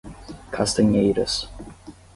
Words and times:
Castanheiras 0.51 1.47